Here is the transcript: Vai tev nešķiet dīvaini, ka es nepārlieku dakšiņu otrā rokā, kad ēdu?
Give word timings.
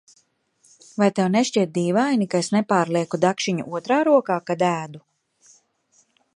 Vai 1.01 1.09
tev 1.19 1.27
nešķiet 1.33 1.73
dīvaini, 1.75 2.27
ka 2.33 2.41
es 2.45 2.49
nepārlieku 2.57 3.21
dakšiņu 3.27 3.69
otrā 3.81 4.01
rokā, 4.11 4.41
kad 4.51 4.67
ēdu? 4.73 5.07